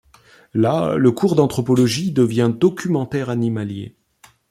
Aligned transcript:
Là, 0.55 0.95
le 0.97 1.11
cours 1.11 1.35
d’anthropologie 1.35 2.11
devient 2.11 2.51
documentaire 2.59 3.29
animalier. 3.29 3.99